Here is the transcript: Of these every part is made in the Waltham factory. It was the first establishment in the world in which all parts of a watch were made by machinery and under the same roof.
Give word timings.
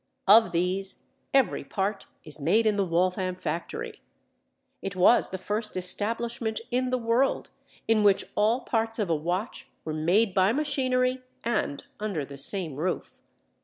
Of 0.27 0.51
these 0.51 1.03
every 1.31 1.63
part 1.63 2.07
is 2.23 2.39
made 2.39 2.65
in 2.65 2.75
the 2.75 2.83
Waltham 2.83 3.35
factory. 3.35 4.01
It 4.81 4.95
was 4.95 5.29
the 5.29 5.37
first 5.37 5.77
establishment 5.77 6.59
in 6.71 6.89
the 6.89 6.97
world 6.97 7.51
in 7.87 8.01
which 8.01 8.25
all 8.33 8.61
parts 8.61 8.97
of 8.97 9.11
a 9.11 9.15
watch 9.15 9.69
were 9.85 9.93
made 9.93 10.33
by 10.33 10.53
machinery 10.53 11.21
and 11.43 11.83
under 11.99 12.25
the 12.25 12.39
same 12.39 12.77
roof. 12.77 13.13